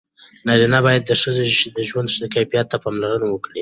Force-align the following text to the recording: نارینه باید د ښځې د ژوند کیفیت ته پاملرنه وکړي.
نارینه 0.45 0.79
باید 0.85 1.03
د 1.05 1.11
ښځې 1.21 1.45
د 1.75 1.77
ژوند 1.89 2.09
کیفیت 2.35 2.65
ته 2.71 2.77
پاملرنه 2.83 3.27
وکړي. 3.29 3.59